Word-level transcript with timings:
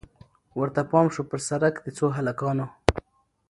ورته 0.59 0.81
پام 0.91 1.07
سو 1.15 1.21
پر 1.29 1.39
سړک 1.49 1.73
د 1.81 1.87
څو 1.97 2.05
هلکانو 2.17 2.65